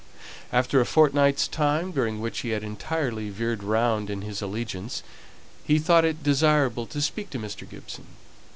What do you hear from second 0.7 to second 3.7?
a fortnight's time, during which he had entirely veered